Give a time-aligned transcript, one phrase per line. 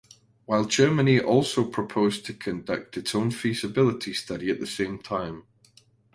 [0.45, 5.43] While Germany also proposed to conduct its own feasibility study at the same time.